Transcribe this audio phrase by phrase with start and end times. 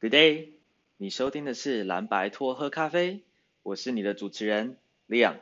[0.00, 0.50] Good day，
[0.96, 3.24] 你收听的是蓝白托喝咖啡，
[3.64, 4.76] 我是你的主持人
[5.08, 5.34] Leon。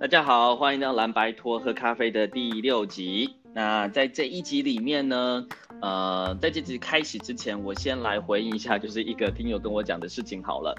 [0.00, 3.36] 大家好，欢迎到蓝白托喝咖啡的第六集。
[3.52, 5.46] 那在这一集里面呢，
[5.82, 10.74] 呃，在这集开始之前，我先来回应一下，就是一个听友跟我讲的事情好了。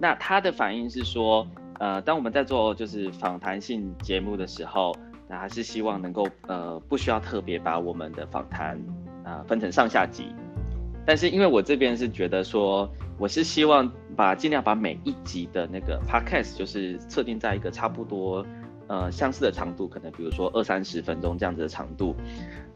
[0.00, 1.46] 那他的反应是说，
[1.78, 4.92] 呃，当我们在做就是访谈性节目的时候。
[5.28, 8.78] 那还是希望能够呃不需要特别把我们的访谈
[9.24, 10.34] 啊分成上下集，
[11.04, 18.44] 但是因为我这边是觉得说，我是希望把尽量把每一集的那个 podcast 就是设定在一个差不多
[18.86, 22.16] 呃相似的长度，可能比如说二三十分钟这样子的长度，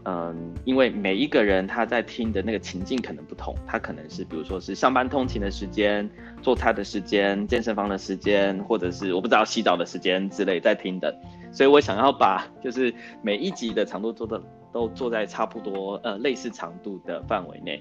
[0.05, 6.09] 嗯，因为每一个人他在听的那个情境可能不同，他可能是比如说是上班通勤的时间、
[6.42, 11.16] 做菜的时间、健身房的时间，或者是我不知道洗澡的时间之类在听的。
[11.52, 12.92] 所以我想要把就是
[13.23, 14.42] 每一集的长度做的
[14.73, 17.80] 都做在差不多呃类似长度的范围内，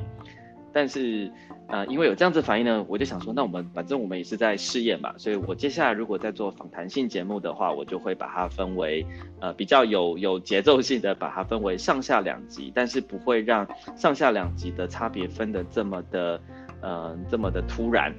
[0.74, 1.32] 但是
[1.68, 9.06] 呃因为有这样子反应呢，我就想说，那我们反正我们也是在试验嘛，所以我接下来如果在做访谈性节目的话，我就会把它分为
[9.40, 16.42] 呃比较有有节奏性的把它分为上下两集，但是不会让上下两集的差别分得这么的
[16.82, 18.14] 呃这么的突然，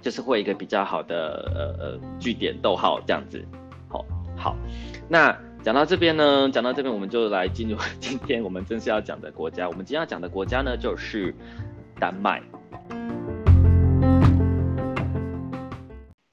[0.00, 3.44] 就是会一个比较好的呃呃句点逗号这样子。
[3.88, 4.04] 好
[4.36, 4.56] 好，
[5.08, 9.66] 那讲到这边呢，讲到这边我们就来进入 今天我们正式要讲的国家。
[9.66, 11.34] 我们今天要讲的国家呢，就是
[11.98, 12.42] 丹麦。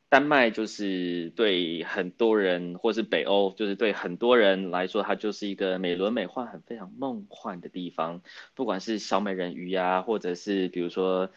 [0.10, 8.22] 丹麦就是对很多人，或是北欧，就是对很多人来说，它就是一个美轮美奂、很非常梦幻的地方。
[8.54, 11.30] 不管是小美人鱼呀、或者是比如说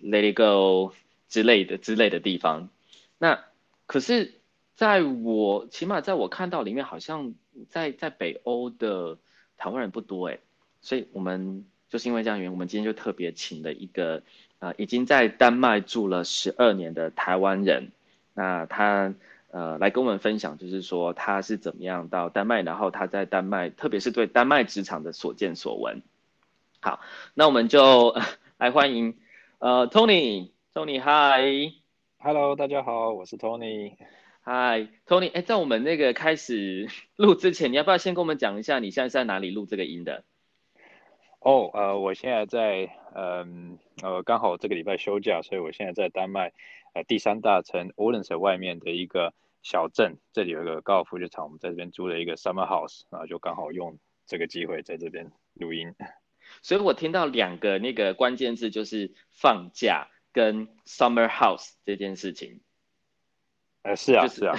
[0.00, 0.92] Let It Go
[1.28, 2.68] 之类的之类的地方。
[3.18, 3.40] 那
[3.86, 4.34] 可是。
[4.76, 7.34] 在我起码在我看到里面，好像
[7.68, 9.18] 在在北欧的
[9.56, 10.40] 台湾人不多诶，
[10.80, 14.22] 所以我们就是因为这样原因，我们今天就特别请了一个
[14.58, 17.90] 呃已经在丹麦住了十二年的台湾人，
[18.34, 19.12] 那他
[19.50, 26.02] 呃来跟我们分享，就是说他是怎么样到丹麦，然后他在丹麦，特别是对丹麦职场的所见所闻。
[26.80, 27.00] 好，
[27.34, 28.14] 那我们就
[28.56, 29.18] 来欢迎
[29.58, 33.96] 呃 Tony，Tony Hi，Hello，大家好，我是 Tony。
[34.52, 40.24] 嗨，Tony，哎、欸，在我们那个开始 录之前，你要不要先跟我们讲一下，你现在在哪里录这个音的？
[41.38, 46.52] 哦，oh, 呃，我现在在，嗯，呃，刚好这个礼拜休假，所以我现在在丹麦，
[46.94, 55.94] 呃，第三大城 Odense 外面的一个小镇，这里有一个高尔夫球场，我们在这边租了一个 summer house，然后就刚好用这个机会在这边录音。
[56.60, 62.62] 所以我听到两个那个关键字，就是放假跟 summer house 这件事情。
[63.82, 64.56] 呃，是啊，就是啊，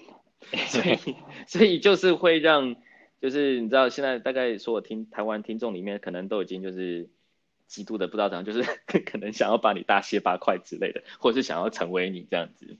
[0.68, 1.16] 所以
[1.46, 2.76] 所以就是会让，
[3.20, 7.08] 就是你知道现在大概所有听台湾听众里面，可能都已经就是
[7.66, 8.62] 极度的不知道怎样，就是
[9.04, 12.76] 可能想要把你大卸八块之类的，或者是想要成为你这样子，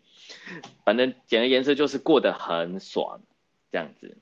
[0.84, 3.20] 反正简而言之就是过得很爽，
[3.70, 4.16] 这样子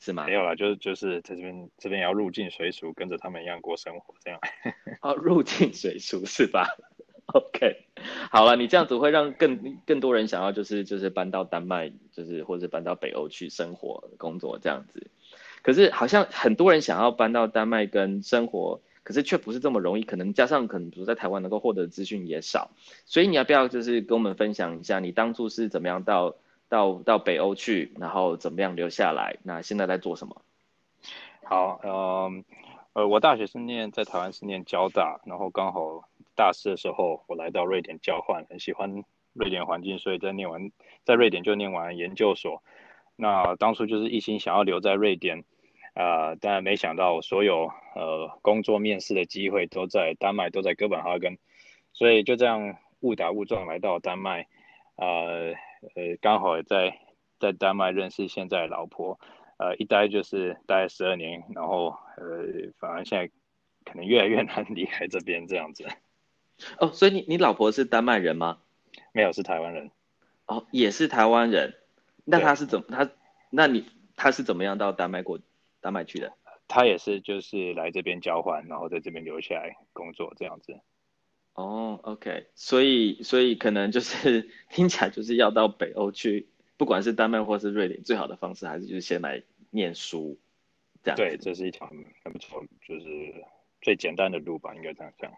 [0.00, 0.26] 是吗？
[0.26, 4.40] 没有啦，就是就是在这边这边要入境随俗，跟着他们一样过生活这样。
[5.00, 6.66] 哦，入境随俗是吧
[7.32, 7.86] OK，
[8.30, 15.10] 好了，你这样子会让更更多人想要就是就是搬到丹麦，就是或者搬到北欧去生活工作这样子。
[15.62, 20.02] 可是好像很多人想要搬到丹麦跟生活，可是却不是这么容易。
[20.02, 22.70] 可能加上可能比如在台湾能够获得资讯也少，
[23.06, 26.36] 所以你要不要就是跟我们分享一下你当初是怎么样到
[26.68, 29.38] 到到北欧去，然后怎么样留下来？
[29.42, 30.42] 那现在在做什么？
[31.42, 32.44] 好，嗯，
[32.92, 36.06] 呃，我大学是念在台湾是念交大，然后刚好。
[36.34, 40.70] 大四的时候，我来到瑞典交换，很喜欢瑞典环境，所以在念完
[41.04, 42.62] 在瑞典就念完研究所。
[43.16, 45.44] 那当初就是一心想要留在瑞典，
[45.94, 51.38] 啊、呃，但没想到所有呃工作面试的机会都在丹麦，都在哥本哈根，
[51.92, 54.48] 所以就这样误打误撞来到丹麦，
[54.96, 55.54] 呃
[55.94, 56.98] 呃，刚好在
[57.38, 59.20] 在丹麦认识现在老婆，
[59.58, 63.32] 呃，一待就是待十二年，然后呃，反而现在
[63.84, 65.84] 可能越来越难离开这边这样子。
[66.78, 68.58] 哦，所以你你老婆是丹麦人吗？
[69.12, 69.90] 没有，是台湾人。
[70.46, 71.74] 哦，也是台湾人。
[72.24, 73.10] 那他是怎么他？
[73.50, 73.86] 那你
[74.16, 75.40] 他是怎么样到丹麦过
[75.80, 76.32] 丹麦去的？
[76.66, 80.80] 他也是就是来这边交换，然后在这边留下来工作这样子。
[81.54, 90.38] 哦，OK，所以所以可能就是 听起来就是要到北欧去，不管是丹麦或是瑞典，最好的方式还是就是先来念书。
[91.02, 91.16] 这样。
[91.16, 93.34] 对，这是一条很很不错，就是
[93.82, 95.30] 最简单的路吧，应该这样讲。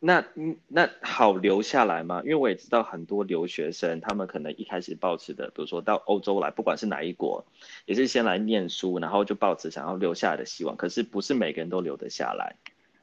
[0.00, 0.24] 那
[0.68, 2.22] 那好留下来吗？
[2.22, 7.44] 因为我也知道很多留学生，他们可能一开始抱持的，比如说到欧洲来，不管是哪一国，
[7.84, 10.76] 也是先来念书，然后就抱持想要留下来的希望。
[10.76, 12.54] 可是不是每个人都留得下来。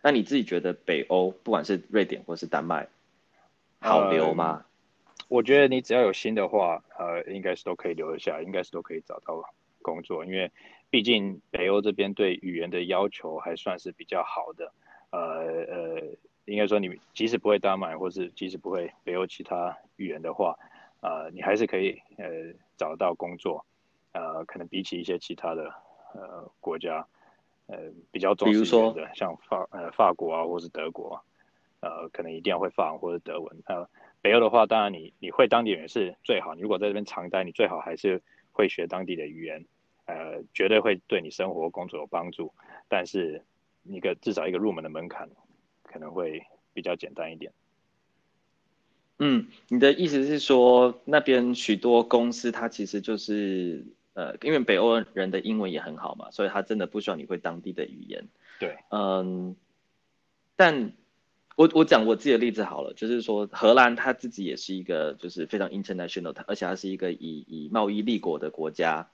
[0.01, 2.87] 那你自己觉得北欧，不管是瑞典或是丹麦，
[3.81, 4.63] 好留吗？
[4.63, 9.43] 呃，我觉得你只要有心的话，呃，应该是都可以留得下，应该是都可以找到
[9.81, 10.49] 工作，因为
[10.89, 14.71] 毕竟北欧这边对语言的要求还算是比较好的，
[15.09, 16.01] 呃呃。
[16.45, 20.55] 应该说，你即使不会丹麦，或是即使不会北欧其他语言的话，
[21.01, 23.65] 呃，你还是可以呃找到工作，
[24.13, 25.73] 呃，可能比起一些其他的
[26.13, 27.07] 呃国家，
[27.65, 27.77] 呃
[28.11, 28.63] 比较重视
[28.93, 31.19] 的，像法呃法国啊，或是德国，
[31.79, 33.63] 呃，可能一定要会法文或者德文。
[33.65, 33.89] 呃，
[34.21, 36.53] 北欧的话，当然你你会当地语言是最好。
[36.53, 38.21] 你如果在这边长待，你最好还是
[38.51, 39.65] 会学当地的语言，
[40.05, 42.53] 呃，绝对会对你生活工作有帮助。
[42.87, 43.43] 但是
[43.83, 45.27] 一个至少一个入门的门槛。
[45.95, 47.53] 可能会比较简单一点。
[49.17, 58.27] 嗯，你的意思是说，那边许多公司它其实就是呃，因为北欧人的英文也很好嘛，所以他真的不需要你会当地的语言。
[58.59, 59.55] 对，嗯，
[60.57, 60.91] 但
[61.55, 69.09] 我我讲我自己的例子好了，就是说荷兰它自己也是一个就是非常 international，而且它是一个以以贸易立国的国家。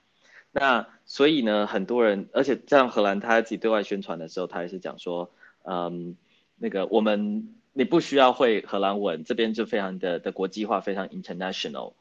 [0.52, 5.30] 那所以呢，很多人，而且像荷兰他自己对外宣传的时候，他也是讲说，
[5.62, 6.18] 嗯。
[6.62, 11.94] 那个我们你不需要会荷兰文，这边就非常的的国际化，非常 international。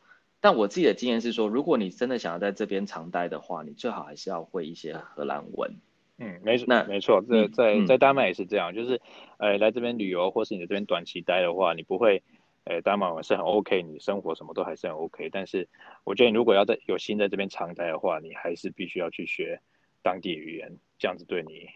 [0.42, 5.76] 但我自己的经验是说，如果你真的想要在这边常待的话，你最好还是要会一些荷兰文。
[6.18, 9.00] 嗯，没错，那没错，在在在丹麦也是这样，就是
[9.38, 12.22] 呃来这边旅游或是你在这边短期待的话，你不会
[12.64, 15.30] 呃丹麦文是很 OK，你生活什么都还是很 OK。
[15.30, 15.68] 但是
[16.04, 19.60] 我觉得你如果要在有心在这边长待的话，你还是必须要去学
[20.02, 21.68] 当地语言，这样子对你。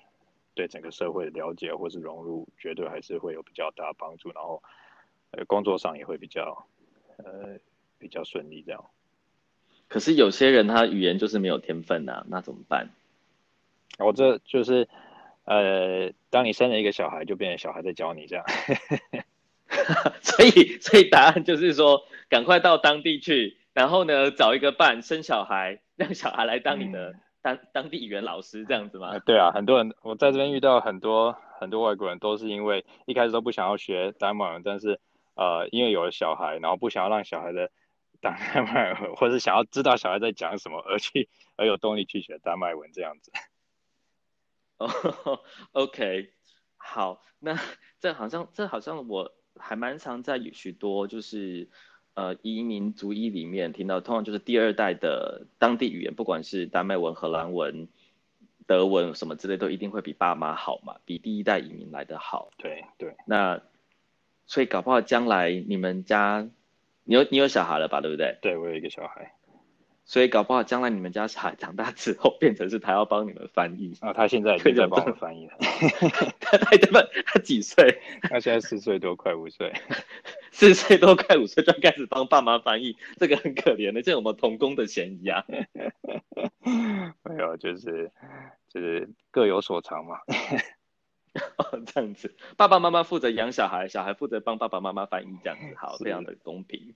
[0.54, 4.30] 对整个社会的了解或是融入，绝对还是会有比较大的帮助。
[4.32, 4.62] 然后，
[5.32, 6.66] 呃，工作上也会比较，
[7.18, 7.58] 呃，
[7.98, 8.84] 比较顺利这样。
[9.88, 12.88] 可是有些人他语言就是没有天分呐，那怎么办？
[13.98, 14.88] 我这就是，
[15.44, 18.44] 呃，当你生了一个小孩，就变成小孩在教你这样。
[20.22, 27.14] 所以，所以答案就是说，赶快到当地去，然后呢，找一个伴，生小孩，让小孩来当你的。
[27.44, 29.18] 嗯当 当地语言老师这样子吗？
[29.20, 34.98] 对啊，很多人我在这边遇到很多很多外国人，都是因为一开始都不想要学丹麦文，但是
[35.34, 37.70] 呃，因为有了小孩，然后不想要让小孩的
[38.22, 43.30] 丹麦文，或者是想要知道小孩在讲什么，而去而有动力去学丹麦文这样子。
[44.78, 44.88] 哦、
[45.74, 46.32] oh，OK，
[46.78, 47.54] 好，那
[48.00, 49.30] 这好像这好像我
[49.60, 51.68] 还蛮常在有许多就是。
[52.14, 57.88] 呃，移民族裔里面听到，通常就是第二代的当地语言，不管是丹麦文、荷兰文、
[58.66, 62.50] 德文什么之类，都一定会比爸妈好嘛，比第一代移民来的好。
[62.56, 63.16] 对对。
[63.26, 63.60] 那
[64.46, 66.48] 所以搞不好将来你们家，
[67.02, 68.00] 你有你有小孩了吧？
[68.00, 68.38] 对不对？
[68.40, 69.32] 对，我有一个小孩。
[70.06, 73.96] 所以搞不好将来你们家小孩长大之后，变成是他要帮你们翻译。
[74.00, 75.54] 啊，他现在已经在帮我翻译了。
[76.38, 78.00] 他他他他几岁？
[78.28, 79.72] 他现在四岁多，快五岁。
[80.54, 85.44] 四岁多快五岁就开始帮爸妈翻译，这个很可怜的，这有没有童工的嫌疑啊？
[87.24, 88.12] 没有，就是
[88.68, 90.20] 就是各有所长嘛。
[91.56, 96.94] 哦，这样子，爸爸妈妈负责养小孩，小孩负责帮爸爸妈妈翻译，这样子好，非常的公平。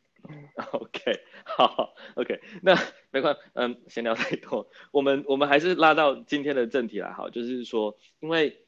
[0.54, 2.78] OK，好，OK，那
[3.10, 8.62] 没关系，嗯，闲聊太多，我们我们还是拉到今天的正题来，好，就是说，因为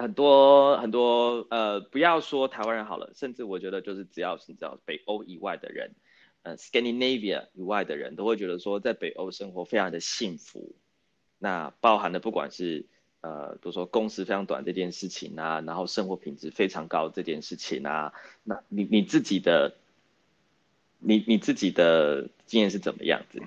[0.00, 5.92] 很多很多，呃，不要说台湾人好了，甚至我觉得就是只要是你知道北欧以外的人，
[6.42, 10.74] 呃，Scandinavia 以外的人都会觉得说，在北欧生活非常的幸福，
[11.38, 12.86] 那包含的不管是
[13.20, 19.76] 呃，比如说工时非常短这件事情啊，然后生活品质非常高这件事情啊，那你你自己的。
[21.02, 23.40] 你你自己的经验是怎么样子？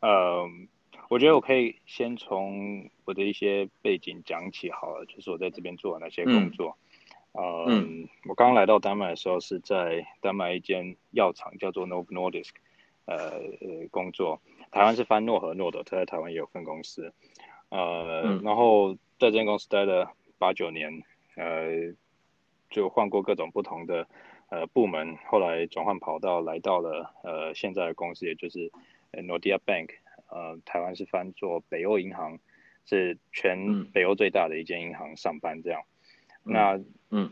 [0.00, 0.68] 嗯，
[1.12, 6.74] 我觉得我可以先从我的一些背景讲起好了，就是我在这边做哪些工作。
[7.68, 12.52] 嗯，我刚来到丹麦的时候是在丹麦一间药厂叫做 Novo Nordisk，
[13.04, 13.16] 呃
[13.60, 14.40] 呃工作。
[14.70, 17.12] 台湾是翻诺和诺的，他在台湾也有分公司。
[17.68, 21.02] 呃，嗯、然后在这间公司待了八九年，
[21.36, 21.92] 呃，
[22.70, 24.08] 就换过各种不同的。
[24.48, 28.72] 呃，部门后来转换跑道，来到了呃现在的公司，也就是
[29.12, 29.90] Nordea Bank，
[30.32, 32.38] 呃，台湾是翻做北欧银行，
[32.84, 35.82] 是全北欧最大的一间银行上班这样。
[36.44, 37.30] 嗯、那嗯，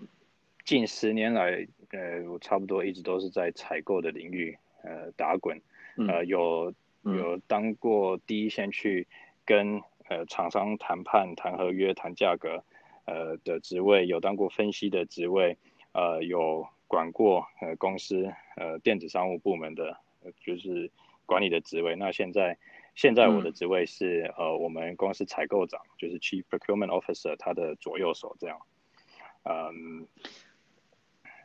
[0.64, 5.60] 近十年来，呃，我差不多一直都是在采购的领域呃打滚，
[6.08, 9.06] 呃，有有当过第一线去
[9.44, 12.62] 跟呃厂商谈判、谈合约、谈价格
[13.06, 15.56] 呃的职位，有当过分析的职位。
[15.92, 19.98] 呃有管过呃公司呃电子商务部门的，
[20.40, 20.88] 就是
[21.26, 21.96] 管理的职位。
[21.96, 22.56] 那现在
[22.94, 28.58] 现在我的职位是、嗯、呃我们公司采购长，就是 Chief Procurement Officer，他的左右手这样。
[29.44, 30.06] 嗯，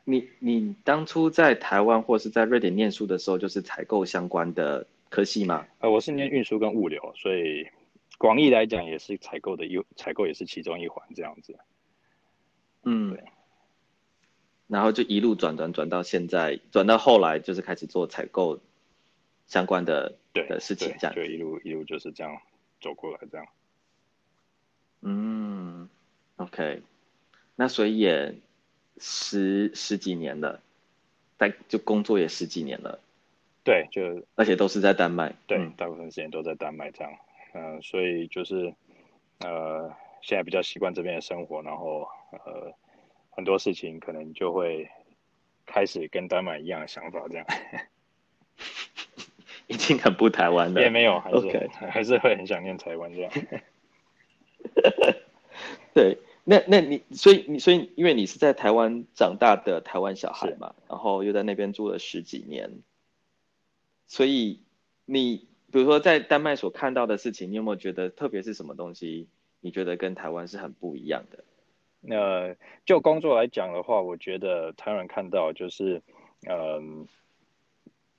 [0.04, 5.66] 你你当初在台湾或是在瑞典念书的时候，就是采购相关的科系吗？
[5.80, 7.68] 呃，我是念运输跟物流，所以
[8.18, 11.58] 广义来讲也是采购的一采购也是其中一环这样子。
[12.84, 13.24] 嗯，对。
[14.68, 18.60] 然后就一路转转转到现在，转到后来就是开始做采购
[19.48, 22.42] 相关的对的事情，这样就一路一路就是这样
[22.82, 23.48] 走过来这样。
[25.02, 25.90] 嗯
[26.38, 26.82] ，OK。
[27.56, 28.36] 那所以也
[28.98, 30.62] 十十几年了，
[31.38, 33.00] 在就工作也十几年了，
[33.64, 37.14] 对，就而且都是在丹麦，对，嗯、大部分时间都在丹麦这样，
[37.54, 38.74] 嗯、呃，所以就是
[39.40, 42.74] 呃，现在比较习惯这边的生活，然后呃，
[43.30, 44.90] 很多事情可能就会
[45.66, 47.46] 开始跟丹麦一样的想法这样，
[49.68, 51.70] 已经很不台湾了，也没有，还是 Okay.
[51.90, 53.32] 还是会很想念台湾这样，
[55.94, 56.18] 对。
[56.48, 62.70] 那那你所以你所以因为你是在台湾长大的台湾小孩嘛，然后又在那边住了十几年，
[64.06, 64.62] 所以
[65.06, 69.28] 你比如说在丹麦所看到的事情，你有没有觉得特别是什么东西，
[69.60, 71.44] 你觉得跟台湾是很不一样的？
[72.02, 72.56] 那
[72.86, 76.04] 就工作来讲的话，我觉得台湾看到就是，
[76.48, 77.08] 嗯、呃，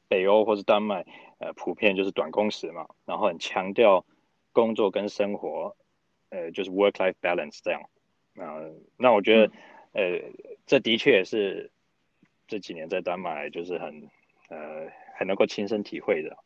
[0.09, 1.07] 北欧或是丹麦，
[1.39, 4.05] 呃，普遍就是短工时嘛，然后很强调
[4.53, 5.77] 工作跟生活，
[6.31, 7.83] 呃，就是 work-life balance 这样。
[8.37, 9.53] 啊、呃，那我觉得，
[9.93, 10.21] 呃，
[10.67, 11.71] 这的确也是
[12.47, 14.11] 这几年在丹麦就是很，
[14.49, 16.37] 呃，很能够亲身体会的。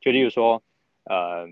[0.00, 0.62] 就例如说，
[1.04, 1.46] 呃，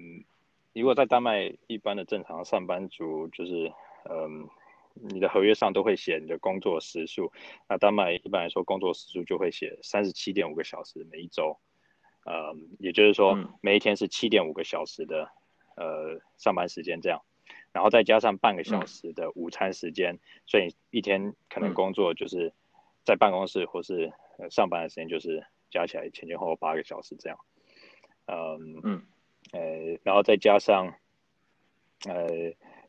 [0.75, 3.73] 如果在丹麦一般的正常上班族，就是，
[4.05, 4.51] 嗯、呃，
[4.95, 7.33] 你的合约上都会写你的工作时数。
[7.69, 11.59] 那丹麦一般来说，工作时数就会写三十七点五个小时每一周，
[12.27, 15.31] 呃，也就是说，每一天是七点五个小时的，
[15.77, 17.23] 呃，上班时间这样。
[17.73, 22.53] 然后再加上半个小时的午餐时间，嗯、所以一天可能工作就是
[23.05, 24.13] 在办公室或是
[24.51, 27.39] 上班的时间就是加起来前前后后八个小时这样。
[28.27, 29.03] 嗯嗯，
[29.53, 30.95] 呃，然后再加上
[32.09, 32.27] 呃，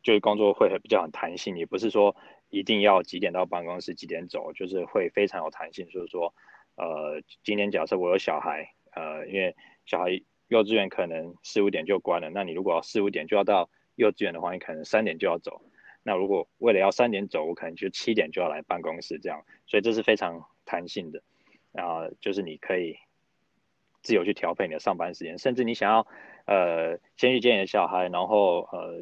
[0.01, 2.15] 就是工作会比较很弹性，也不是说
[2.49, 5.85] 一定要几点到办公室几点走，就是会非常有弹性。
[5.89, 6.33] 就是说，
[6.75, 13.69] 呃，今天假设我有小孩，呃，因为小孩幼稚园可能四五点就关了，那你如果要四五点就要到。
[13.97, 15.59] 幼稚园的话，你可能三点就要走。
[16.03, 19.43] 那如果为了要三点走，我可能就七点就要来办公室这样。
[19.65, 21.23] 所以这是非常弹性的，
[21.73, 22.99] 啊，就是你可以
[24.03, 26.05] 自由去调配你的上班时间，甚至你想要
[26.45, 28.93] 呃先去接你的小孩，然后呃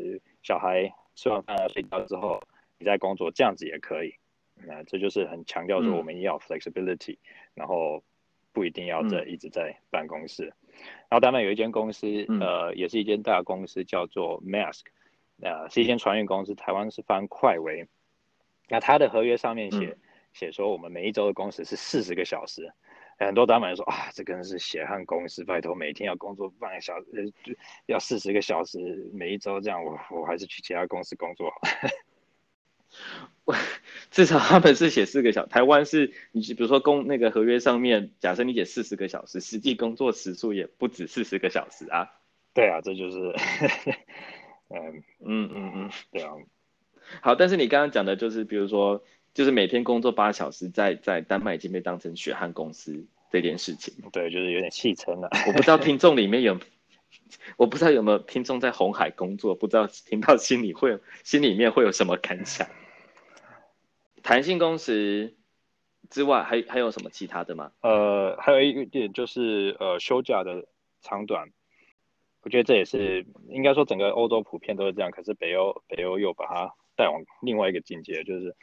[0.41, 2.41] 小孩吃完饭睡觉之后，
[2.77, 4.15] 你再工作，这样子也可以。
[4.65, 7.19] 那这就是很强调说我们要 flexibility，、嗯、
[7.55, 8.01] 然后
[8.55, 10.45] 不一定要在一直在办公室。
[10.45, 10.57] 嗯
[11.07, 12.05] 然后丹麦有一间公司，
[12.41, 14.81] 呃，也是一间大公司，叫做 Maersk，
[15.41, 17.87] 呃，是一间船运公司，台湾是翻快维。
[18.67, 19.97] 那它的合约上面写
[20.33, 22.69] 写说，我们每一周的工时是四十个小时。
[23.17, 27.31] 很多丹麦人说啊，这个人是血汗公司，拜托，每天要工作半个小时，
[27.85, 31.61] 要四十个小时，每一周这样，我我还是去其他公司工作好。
[34.11, 42.09] 至少他们是写四个小时，台湾是你比如说工那个合约上面，假设你写四十个小时，实际工作时数也不止四十个小时啊。
[42.53, 43.17] 对啊，这就是，
[44.71, 46.31] 嗯嗯嗯嗯，对啊。
[47.21, 53.93] 好，但是你刚刚讲的就是，比如说，就是每天工作八小时在，在在丹麦已经被当成血汗公司这件事情。
[54.11, 55.29] 对，就是有点戏称了。
[55.45, 56.57] 我不知道听众里面有，
[57.57, 62.67] 我不知道有没有听众在红海工作，不知道听到心里会心里面会有什么感想。
[64.25, 65.35] 弹性工时
[66.09, 67.71] 之外，还还有什么其他的吗？
[67.81, 70.65] 呃，还有一点就是呃休假的
[70.99, 71.51] 长短，
[72.41, 78.55] 我觉得这也是应该说整个欧洲普遍都是这样，可是北欧北欧又把它带往另外一个境界，就是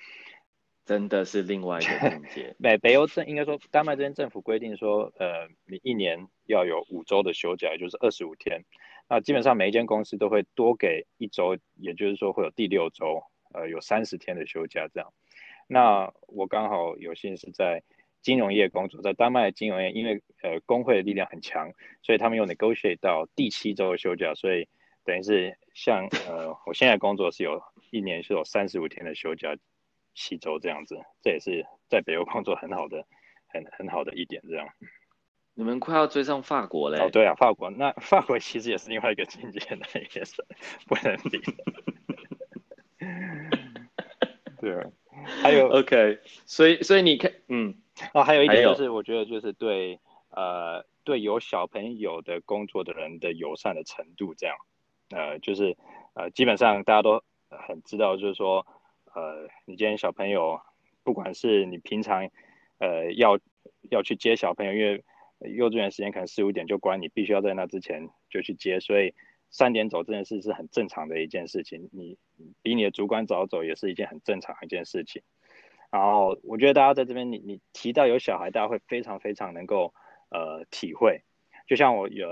[0.84, 2.56] 真的是另外一个境界。
[2.60, 8.64] 北北欧政应该说丹麦这边政府规定说，呃，你一年要有五周的休假，也就是二十五天。
[9.08, 13.22] 那基本上每一间公司都会多给一周，也就是说会有第六周，
[13.54, 15.12] 呃，有三十天的休假这样。
[15.72, 17.82] 那我刚好有幸是在
[18.20, 24.68] 金融业工作，在丹麦的金融业，因为呃工会的力量很强，所以他们有 negotiate 到第七周的休假，所以
[25.02, 29.56] 等于是像呃我现在工作是有一年是有三十五天的休假，
[30.14, 33.06] 七周这样子，这也是在北欧工作很好的
[33.48, 34.68] 很很好的一点，这样。
[35.54, 36.98] 你们快要追上法国嘞？
[36.98, 40.44] 哦，对啊，法国那法国其实也是另外一个境界那，也是
[40.86, 41.40] 不能比。
[44.60, 44.90] 对啊。
[45.24, 47.74] 还有 OK，所以所以你看，嗯，
[48.14, 49.98] 哦，还有一点就是，我觉得就是对
[50.30, 54.56] 呃对有小朋友的工作的人的友善的程度这样，
[55.10, 55.76] 呃，就是
[56.14, 58.66] 呃基本上大家都很知道，就是说
[59.14, 60.60] 呃你今天小朋友，
[61.02, 62.28] 不管是你平常
[62.78, 63.38] 呃要
[63.90, 65.04] 要去接小朋友，因为
[65.54, 69.12] 幼稚园时间可能四五点就关，你必须要在那之前就去接，所以
[69.52, 71.88] 三点走这件事是很正常的一件事情。
[71.92, 72.18] 你
[72.62, 75.22] 比你的主管早走也是一件很正常一件事情。
[75.92, 79.94] 然后我觉得大家在这边，你你提到有小孩，大家会非常非常能够
[80.30, 81.22] 呃体会。
[81.68, 82.28] 就像我有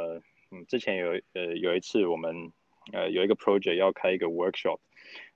[0.50, 2.50] 嗯之前有呃有一次我们
[2.92, 4.80] 呃有一个 project 要开一个 workshop，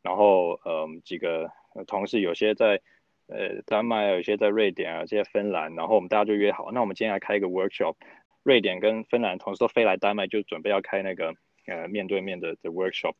[0.03, 1.49] 然后呃几个
[1.87, 2.81] 同事有些在。
[3.26, 7.95] 呃，丹麦有些在瑞典啊，这些芬兰，然后我们大家就约好，那我们今天来开一个 workshop。
[8.43, 11.35] 瑞典跟芬兰同事都飞来丹麦，就准备要开那个
[11.66, 13.14] 呃面对面的的 workshop。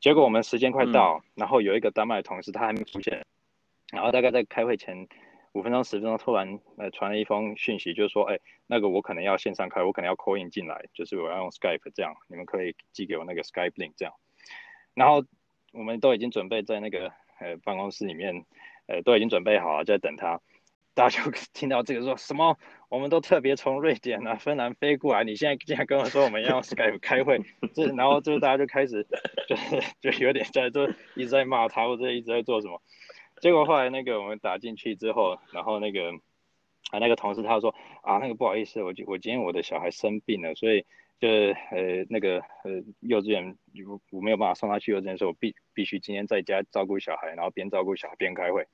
[0.00, 3.24] 结果我们时间快到，嗯、然后有一个丹麦的同事他还没出现，
[3.92, 5.08] 然后大概在开会前
[5.52, 14.14] 五分钟十分钟，突然呃传了一封讯息，就是说，哎，那个我可能要线上开，我可能要 call in 进来，就是我要用 Skype 这样，你们可以寄给我那个 Skype link 这样。
[14.94, 15.24] 然后
[15.72, 18.44] 我们都已经准备在那个呃办公室里面。
[18.86, 20.42] 呃，都已经准备好了，就在等他。
[20.94, 22.56] 大家就听到这个说什么？
[22.88, 27.40] 我们都特别从瑞典啊、芬兰飞过来，你现在竟然跟我说我们要 用 Skype 开会，
[27.74, 29.06] 这然后就大家就开始
[29.48, 32.80] 就是就有点在就一直在骂他，或者一直在做什么。
[33.40, 36.12] 结果后来那个我们打进去之后，然后那个
[36.90, 40.84] 啊那个同事他说啊那个不好意思，我我今天我的小孩生病了，所以。
[41.20, 48.66] 就是呃那个呃幼稚园我我没有办法送他去幼稚园，所以我必必须今天在家照顾小孩，然后边照顾小孩边开会，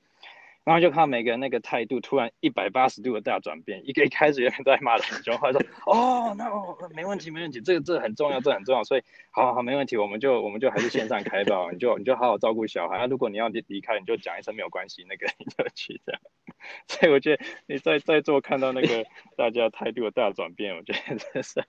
[0.63, 16.21] 然后就看每个人那个态度突然一百八十度的大转变，一个一开始原本在骂的很凶，后来说哦那哦没问题没问题，这个这个很重要这、很重要，所以好好好没问题，我们就我们就还是线上开吧，你就你就好好照顾小孩，啊、如果你要离离开，你就讲一声没有关系，那个你就去这样。
[16.87, 21.63] 所以我觉得你在在座看到那个大家态度的大转变，我觉得这是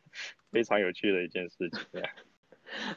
[0.51, 1.81] 非常有趣的一件事情。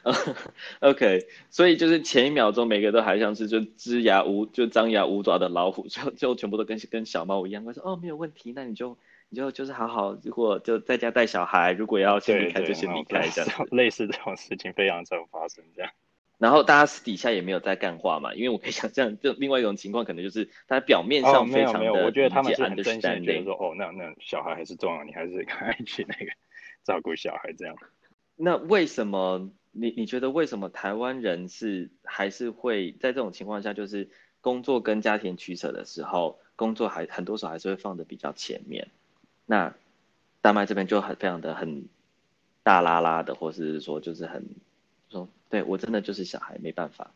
[0.02, 0.34] 对，
[0.90, 7.64] OK，所以就是前一秒钟每个都还像是就龇牙无就张牙舞爪的老虎，就就全部都跟跟小猫一样。
[7.64, 8.96] 我说哦没有问题，那你就
[9.28, 13.66] 你就就是好好，如果就在家带小孩，如果要先离开就先离开这样。
[13.70, 15.90] 类似这种事情非常常发生这样。
[16.38, 26.32] 然后大家私底下也没有在干话嘛，因为我可以想象，就另外一种情况，可能就是大家表面上非常的、哦、没有没有，我觉得他们是很真心，觉得说哦，那那小孩还是重要，你还是赶快去那个
[26.84, 27.74] 照顾小孩这样。
[28.36, 34.08] 那为什么你你觉得为什么台湾人是还是会在这种情况下，就是
[34.40, 38.88] 工作跟家庭取舍的时候，工作还很多时候还是会放的比较前面？
[39.44, 39.74] 那
[40.40, 41.88] 丹麦这边就很非常的很
[42.62, 44.44] 大拉拉的，或是说就是很。
[45.08, 47.12] 说对我真的就是小孩没办法，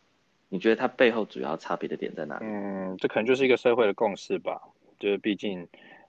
[0.49, 2.45] 你觉得它背后主要差别的点在哪里？
[2.47, 4.63] 嗯，这可能就是一个社会的共识吧。
[5.01, 5.67] 就是毕竟，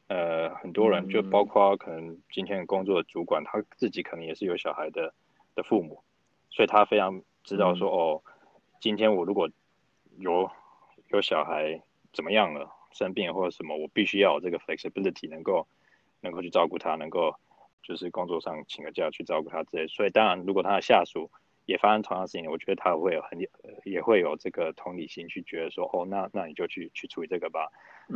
[0.07, 5.11] 呃，很多人就包括可能今天工作的主管，他自己可能也是有小孩的
[5.55, 6.03] 的父母，
[6.51, 8.21] 所以他非常知道说，哦，
[8.79, 9.49] 今天我如果
[10.19, 10.49] 有
[11.09, 11.81] 有小孩
[12.13, 15.65] 怎么样了，生病或者什么，我必须要有这个 flexibility，能够
[16.19, 17.33] 能够去照顾他，能够
[17.81, 19.87] 就是工作上请个假去照顾他之类。
[19.87, 21.31] 所以当然，如果他的下属
[21.65, 23.39] 也发生同样的事情，我觉得他会有很
[23.85, 27.71] 也会有这个同理心去觉得说，哦，那那你就去去处理这个吧。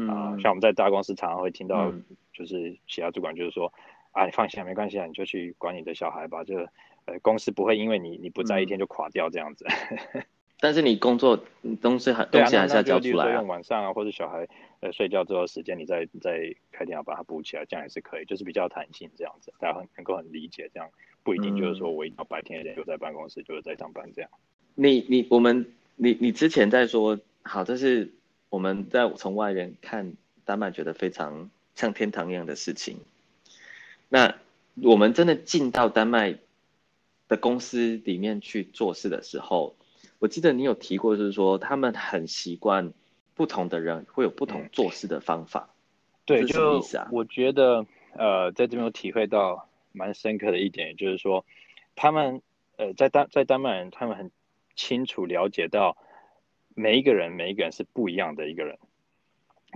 [0.09, 1.91] 啊、呃，像我们在大公司常常会听到，
[2.33, 3.71] 就是其他主管就是说，
[4.11, 6.43] 嗯、啊，你放心，没关系啊，你就去管你的小孩吧。
[6.43, 6.67] 就
[7.05, 9.65] 呃，公司不会因为你你不在一天就垮掉这样子。
[10.13, 10.23] 嗯、
[10.59, 11.39] 但是你工作
[11.81, 13.33] 东西还东西还是要交出来、啊。
[13.35, 14.47] 用晚上啊，或者小孩
[14.79, 20.89] 呃睡觉之后时间，你再再开电脑把它补起来，这样也是可以，就是比较弹性这样子，大家很能够很理解这样。
[21.23, 24.29] 不一定就是说我一定要白天就在办公室，就是在上班这样。
[24.75, 25.65] 你你我们
[25.95, 28.11] 你你之前在说好，这是
[28.49, 30.13] 我们在从外人看
[30.43, 32.99] 丹麦觉得非常像天堂一样的事情。
[34.09, 34.35] 那
[34.83, 36.35] 我们真的进到丹麦
[37.27, 39.75] 的公司里面去做事的时候，
[40.19, 42.93] 我记得你有提过，就是说他们很习惯
[43.33, 45.69] 不同的人会有不同做事的方法。
[46.25, 47.09] 对，是什么意思啊？
[47.11, 49.67] 我觉得呃，在这边我体会到。
[49.97, 51.45] 蛮深刻的一点，就是说，
[51.95, 52.41] 他们
[52.75, 54.29] 呃，在丹在丹麦人，他们很
[54.75, 55.95] 清楚了解到，
[56.75, 58.77] 每一个人每一个人是不一样的一个人，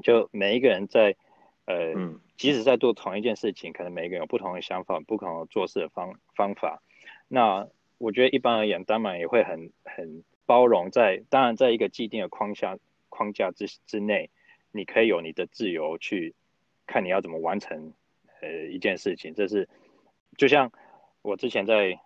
[0.03, 1.15] 就每一个人在
[1.63, 6.81] 呃，嗯、即使在做同一件事情，可能每一个人有不同的想法，不同的做事的方方法。
[7.29, 14.29] 那我觉得一般而言，丹麦也会很很包容在，在当然在一个既定的框架框架之之内，
[14.71, 16.35] 你可以有你的自由去
[16.85, 17.93] 看你要怎么完成
[18.41, 19.69] 呃一件事情，这是。
[20.37, 20.71] 就像
[21.21, 21.99] 我之前在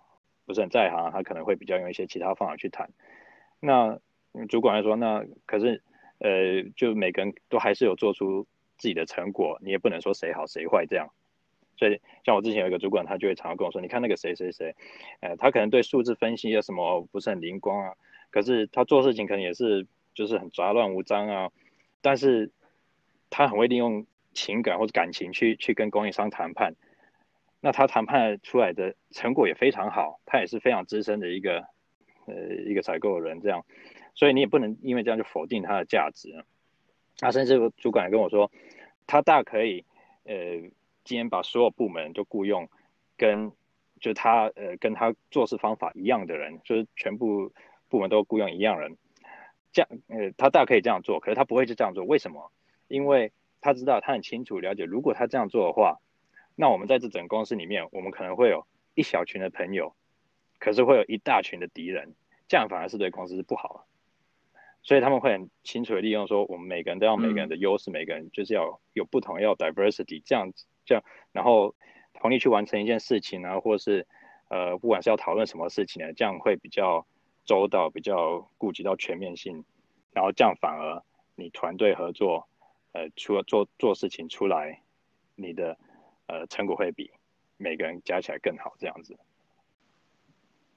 [0.45, 2.89] 不是很在行，他可能会比较用一些其他方法去谈。
[3.59, 3.99] 那
[4.49, 5.83] 主管来说，那可是
[6.17, 11.13] 呃，就每个人都还是有做出自己的成果，你也不能说谁好谁坏这样。
[11.83, 14.73] 所以像我之前有一个主管，他就会常常跟我说，你看那个谁谁谁，
[15.19, 17.93] 呃，他可能对数字分析啊什么不是很灵光啊，
[18.31, 21.51] 可是他做事情可能也是就是很杂乱无章啊，
[21.99, 22.51] 但是
[23.29, 26.73] 他很会利用情感或者感情去去跟供应商谈判，
[27.59, 31.65] 那他谈判出来的成果也非常好，他也是非常资深的一个
[32.27, 33.65] 呃一个采购人这样。
[34.15, 36.45] 所以你也不能因为这样就否定他的价值。
[37.17, 38.49] 他甚至主管跟我说，
[39.05, 39.83] 他大可以，
[40.23, 40.35] 呃，
[41.03, 42.69] 今天把所有部门都雇佣
[43.17, 43.51] 跟，
[43.99, 47.51] 就他呃跟他做事方法一样的人，就是全部
[47.89, 48.97] 部门都雇佣一样人，
[49.71, 52.03] 这样呃他大可以这样做，可是他不会就这样做。
[52.03, 52.51] 为什么？
[52.87, 55.99] 因为他知道他很清楚了解，如果他这样做的话，
[56.55, 59.95] 那我们在这整公司里面，我们可能会有一小群的朋友，
[60.59, 62.13] 可是会有一大群的敌人，
[62.47, 63.83] 这样反而是对公司是不好的。
[64.83, 70.51] 所以他们会很清楚的利用说，我们每个人都要每个人的优势，嗯、每个人就是要有不同，要 diversity，这样
[70.85, 71.75] 这样，然后
[72.13, 74.07] 同力去完成一件事情啊，或是
[74.49, 77.05] 呃，不管是要讨论什么事情呢，这样会比较
[77.45, 79.63] 周到，比较顾及到全面性，
[80.11, 81.03] 然后这样反而
[81.35, 82.47] 你团队合作，
[82.91, 84.81] 呃，出了做做事情出来，
[85.35, 85.77] 你的
[86.27, 87.11] 呃成果会比
[87.57, 89.17] 每个人加起来更好，这样子。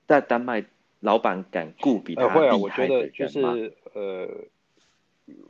[0.06, 0.64] 在丹麦。
[1.00, 2.40] 老板敢雇比他厉害的吗？
[2.40, 4.26] 呃，会啊，我觉得就是呃，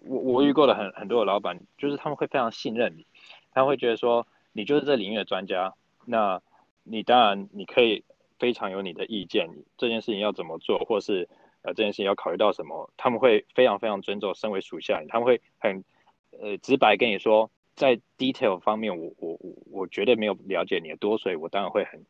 [0.03, 3.07] 我我遇过了很很多的老板，就是他们会非常信任你，
[3.53, 5.75] 他会觉得说你就是这领域的专家，
[6.07, 6.41] 那
[6.83, 8.03] 你当然你可以
[8.39, 11.29] 非常有你的意见，这件事情要怎么做，或是
[11.63, 15.85] 呃这件事情要考虑到什么，他们会非常非常尊重身为属下，他们会很
[16.41, 22.05] 呃直白跟你说，在 detail 方面我我我我绝对没有了解你的多，所以我当然会很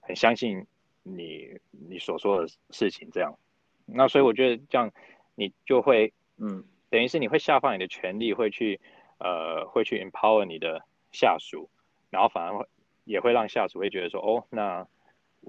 [0.00, 0.66] 很相信。
[1.06, 3.36] 你你所说的事情这样，
[3.84, 4.90] 那所以我觉得这样
[5.34, 8.80] 你就会嗯，等于是你会下放你的权利，会去
[9.18, 11.68] 呃会去 empower 你的下属，
[12.14, 12.68] 然后反而
[13.04, 14.86] 也会让下属会觉得说哦，那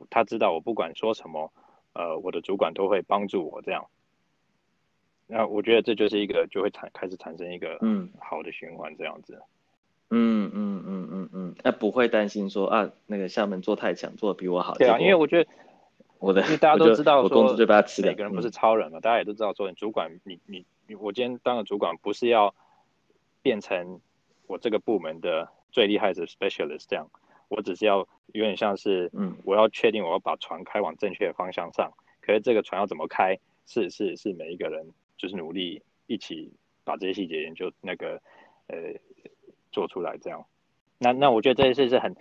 [0.09, 1.53] 他知道我不管说什么，
[1.93, 3.85] 呃，我的主管都会帮助我这样。
[5.27, 9.39] 那我觉得这就是一个就会产开始产生一个嗯好的循环这样子。
[10.09, 14.73] 嗯嗯嗯嗯嗯，那不会担心说啊，那个厦门做太强，做的比我好。
[14.73, 15.49] 对啊，因为我觉得
[16.17, 18.07] 我的，因为大家都知道说，工资就被他吃了。
[18.07, 22.55] 每个人不是超人嘛，嗯、大家也都知道说，你主管，你你你，我今天当了主管，不是要
[23.43, 23.99] 变成
[24.47, 27.05] 我这个部门的最厉害的 specialist 这样，
[27.49, 31.91] 我只是要有点像是，嗯，我要确定我要把船开往正确的方向上。
[32.21, 36.53] 可是这个船要怎么开，是是是每一个人就是努力一起
[36.85, 38.21] 把这些细节研究那个
[38.67, 38.77] 呃。
[39.71, 40.45] 做出来这样，
[40.99, 42.15] 那那我觉得这件事是很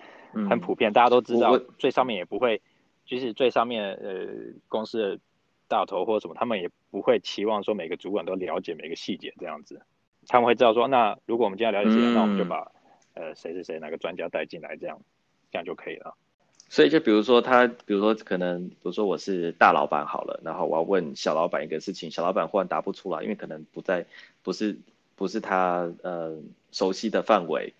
[0.50, 2.60] 很普遍，嗯、大家都知道，最上面也不会，
[3.06, 4.26] 就是最上面呃
[4.66, 5.20] 公司的
[5.68, 9.80] 大头或者什么，他们也不会期望说每个主管都了解每个细节这样子，
[10.26, 12.72] 他们会知道说，那如果我们今天了解细节，嗯、那我们就把
[13.14, 15.00] 呃谁谁谁哪个专家带进来，这样
[15.50, 16.14] 这样就可以了。
[16.68, 24.06] 所以就比如说他，比如说可能，比如说我是大老板好了，然后我要问小老板一个事情，小老板忽然答不出来，因为可能不在，
[24.42, 24.78] 不是。
[25.16, 26.40] 不是他呃
[26.72, 27.72] 熟悉的范围，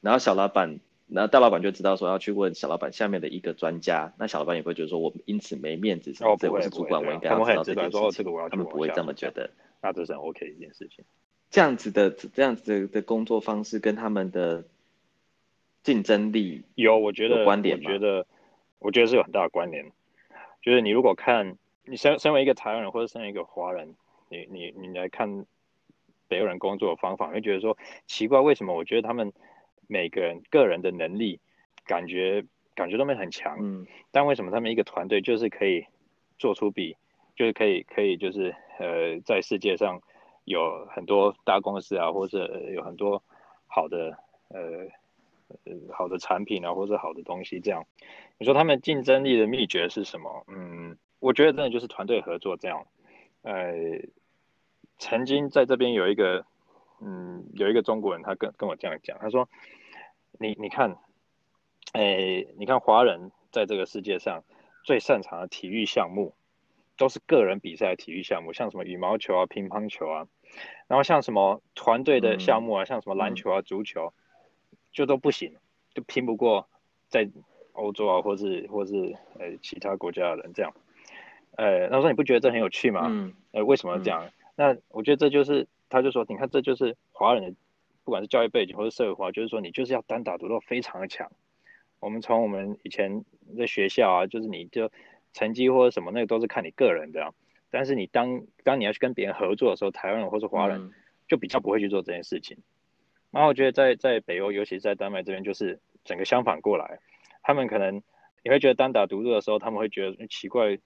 [0.00, 9.50] 然后小老板，然后大老板就知道说要去问小老板下面的一个专家，那小老板也会觉得说我因此没面子，哦，我是主管，我应该要知道这件事他们不会这么觉得，
[9.82, 11.04] 那这是很 OK 的一件事情。
[11.50, 14.64] 这样子的这样子的的工作方式跟他们的
[15.88, 18.26] 竞争力有，我觉得观点，我觉得
[18.78, 19.90] 我觉得是有很大的关联。
[20.60, 23.94] 就是你如果看你身身为一个台湾人或者身为一个华人，
[24.28, 25.46] 你你你来看。
[26.30, 29.32] 北欧人工作的方法，会觉得说奇怪，为什么我觉得他们
[29.86, 31.40] 每个人个人的能力
[31.86, 35.86] 感觉感觉都没很强，嗯，但为什么他们一个团队就是可以
[36.38, 36.94] 做出比，
[37.34, 40.02] 就是可以可以就是呃在世界上
[40.44, 43.22] 有很多大公司啊，或者有很多
[43.66, 44.86] 好的呃
[45.64, 47.86] 呃好的产品啊，或者好的东西这样，
[48.38, 50.44] 你说他们竞争力的秘诀是什么？
[50.48, 52.86] 嗯，我觉得真的就是团队合作这样，
[53.42, 53.62] 呃。
[55.00, 56.44] 曾经在这边有一个，
[57.00, 59.48] 嗯，有一个中国人，他跟跟我这样讲，他说
[60.40, 60.96] ：“你你看，
[61.92, 64.42] 哎，你看华人在这个世界上
[64.82, 66.34] 最擅长的体育项目，
[66.96, 70.26] 都是个人比赛的体育项目，像什么羽毛球啊、乒乓球啊，
[70.88, 74.12] 然后像什么团队的项目啊，嗯、像什么篮球啊、足球，
[74.98, 75.54] 就都不行，
[75.94, 76.66] 就拼不过
[77.08, 77.30] 在
[77.70, 80.74] 欧洲啊，或是或是呃其他国家的人这样。
[81.56, 83.06] 呃，他说你不觉得这很有趣吗？
[83.08, 87.54] 嗯，呃，为什么这样？”嗯那我觉得这就是，他就说，你看这就是华人的，
[88.02, 91.30] 不管是教育背景或是社会化，就是说你就是要单打独斗，非常的强。
[92.00, 93.24] 我们从我们以前
[93.56, 94.90] 在学校啊，就是你就
[95.32, 97.32] 成绩或者什么那个都是看你个人这样，
[97.70, 100.90] 但是你当当你要去跟别人合作的时候，台湾人或是华人
[101.28, 102.58] 就比较不会去做这件事情。
[103.30, 106.98] 然后我觉得在在北欧，尤其是在丹麦这边，就是整个相反过来，
[107.42, 108.02] 他们可能
[108.42, 110.76] 你会觉得单打独斗的时候，他们会觉得奇怪，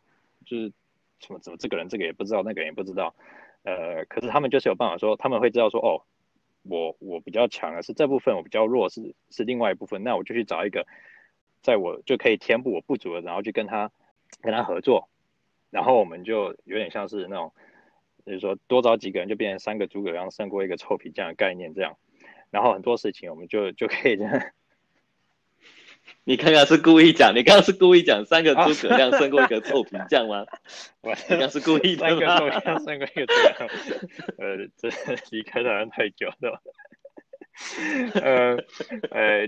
[0.44, 0.72] 就是
[1.20, 3.14] 什么怎么这个人这个也不知道，那个人也不知道，
[3.62, 6.02] 呃，可是他们就是有办法说，他们会知道说，哦，
[6.64, 10.84] 我我比较强的是这部分，我比较弱是是另外一部分，那我就去找一个，
[11.62, 13.92] 在我就可以填补我不足的，然后去跟他
[14.40, 15.08] 跟他合作，
[15.70, 17.52] 然后我们就有点像是那种，
[18.26, 21.96] 就是说多找几个人就变成三个诸葛亮胜过一个臭皮匠的概念这样。
[22.52, 24.40] 然后很多事情我们就就可以这样。
[26.24, 30.44] 你刚刚是故意讲，你刚刚是故意讲三个诸葛亮胜过一个臭皮匠吗？
[31.02, 32.08] 我刚刚是故意的吗？
[32.08, 33.68] 三个臭皮匠胜过一个诸葛亮。
[34.38, 34.88] 呃，这
[35.30, 36.62] 离开台湾太久了。
[38.20, 38.56] 呃，
[39.10, 39.46] 呃，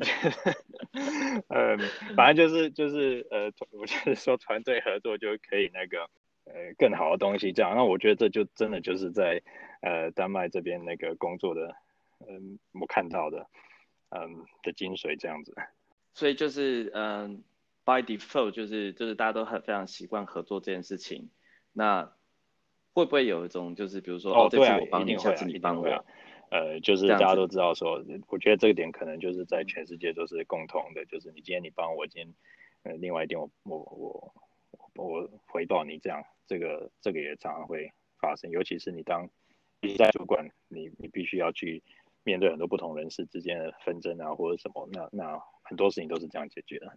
[1.49, 1.77] 呃，
[2.17, 6.09] 反正就是就是呃，我就是说团队合作就可以那个
[6.45, 7.75] 呃更好的东西这样。
[7.77, 9.43] 那我觉得这就真的就是在
[9.81, 11.75] 呃丹麦这边那个工作的。
[12.20, 13.46] 嗯，我看到的，
[14.11, 15.55] 嗯的精髓这样子，
[16.14, 17.42] 所以就是嗯
[17.85, 21.31] ，by default 就是就是大家都很非常习惯合作这件事情。
[21.72, 22.12] 那
[22.92, 26.05] 会不会有一种就是比如说哦，对啊，我帮你，下次你帮我，啊，
[26.50, 32.35] 呃，就是大家都知道说，我觉得这个点可能就是在全世界都是共同的，就是你今天你帮我，今天
[32.85, 34.35] 呃另外一点我我
[34.94, 39.29] 我我回报你这样，这个这个也常常会发生，尤其是你当
[39.81, 41.83] 你在主管，你你必须要去。
[42.25, 46.91] 面对很多不同人士之间的纷争啊，或者什么，那那很多事情都是这样解决的。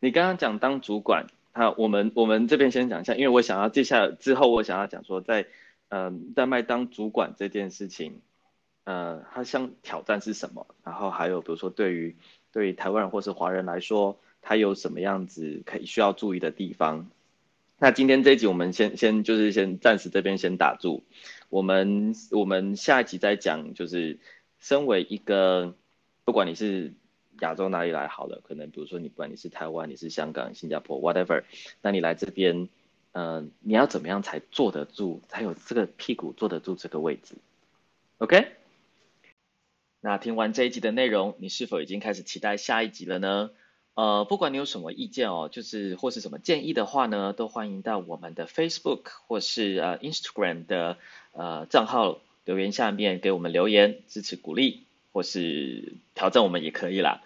[0.00, 5.48] 你刚刚讲当主管，好，我们我们这边先讲一下，因为我想要接下来之后，我想要讲说在，在
[5.88, 8.20] 嗯丹麦当主管这件事情，
[8.84, 10.66] 呃，它像挑战是什么？
[10.82, 12.16] 然后还有比如说对于
[12.52, 17.08] 对于台湾人或是华人来说，他有什么样子可以需要注意的地方？
[17.78, 21.02] 那今天这一集我们先先就是先暂时这边先打住，
[21.48, 24.18] 我们我们下一集再讲就是。
[24.64, 25.74] 身为一个，
[26.24, 26.94] 不管你是
[27.40, 31.44] 亚洲哪里来好了，可能比如说你不管你是台湾，你是香港、新加坡，whatever，
[31.82, 32.70] 那你来这边，
[33.12, 37.34] 嗯、你要怎么样才坐得住，才有这个屁股坐得住这个位置
[38.16, 38.52] ？OK？
[40.00, 43.50] 那听完这一集的内容，你是否已经开始期待下一集了呢？
[43.92, 50.96] 呃，不管你有什么意见哦，就是或是什么建议的话呢，都欢迎到我们的 Facebook 或是呃 Instagram 的
[51.32, 52.20] 呃账号。
[52.44, 57.22] 留言下面给我们留言支持鼓励，或是挑战我们也可以啦。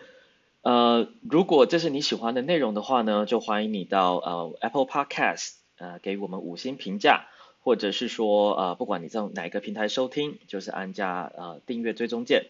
[0.62, 7.26] 呃，如果这是你喜欢的内容的话呢，就欢迎你到呃 Apple Podcast 呃给我们五星评价，
[7.60, 12.46] 或者是说呃不管你在哪个平台收听，就是按下呃订阅追踪键。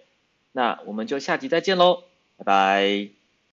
[0.52, 2.02] 那我们就下集再见喽，
[2.36, 3.17] 拜拜。